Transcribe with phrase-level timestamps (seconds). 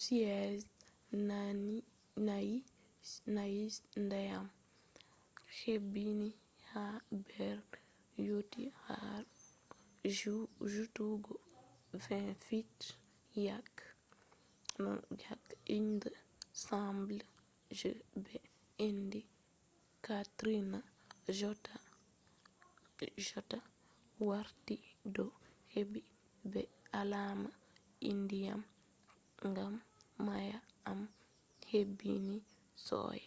[0.00, 0.60] chi’e je
[2.26, 4.46] je-nayi je ndiyam
[5.60, 6.28] hebbini
[6.70, 6.84] ha
[7.18, 7.58] nder
[8.26, 9.22] yotti har
[10.72, 11.32] jutugo
[11.92, 12.78] 20 fit
[13.46, 13.84] yake
[15.74, 16.10] iyende
[16.62, 17.16] sembe
[17.78, 17.90] je
[18.24, 18.36] ɓe
[18.86, 19.20] indi
[20.06, 20.78] katrina
[23.26, 23.58] jotta
[24.28, 24.76] warti
[25.14, 25.24] ɗo
[25.72, 26.12] hebbini
[26.52, 26.62] be
[27.00, 27.48] alama
[28.20, 28.60] ndiyam
[29.56, 29.74] gam
[30.26, 31.00] mayo man
[31.70, 32.36] hebbini
[32.86, 33.24] sosai